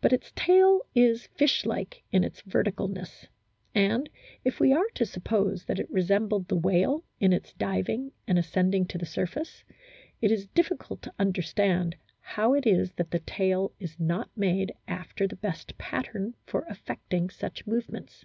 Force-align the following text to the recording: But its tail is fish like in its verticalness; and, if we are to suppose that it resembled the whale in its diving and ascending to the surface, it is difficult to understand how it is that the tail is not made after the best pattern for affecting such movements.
But 0.00 0.12
its 0.12 0.32
tail 0.34 0.80
is 0.96 1.28
fish 1.36 1.64
like 1.64 2.02
in 2.10 2.24
its 2.24 2.40
verticalness; 2.42 3.28
and, 3.72 4.10
if 4.44 4.58
we 4.58 4.72
are 4.72 4.88
to 4.96 5.06
suppose 5.06 5.66
that 5.66 5.78
it 5.78 5.88
resembled 5.92 6.48
the 6.48 6.56
whale 6.56 7.04
in 7.20 7.32
its 7.32 7.52
diving 7.52 8.10
and 8.26 8.36
ascending 8.36 8.86
to 8.86 8.98
the 8.98 9.06
surface, 9.06 9.62
it 10.20 10.32
is 10.32 10.48
difficult 10.48 11.02
to 11.02 11.14
understand 11.20 11.94
how 12.18 12.52
it 12.54 12.66
is 12.66 12.94
that 12.94 13.12
the 13.12 13.20
tail 13.20 13.70
is 13.78 13.94
not 14.00 14.28
made 14.36 14.72
after 14.88 15.28
the 15.28 15.36
best 15.36 15.78
pattern 15.78 16.34
for 16.44 16.64
affecting 16.68 17.30
such 17.30 17.64
movements. 17.64 18.24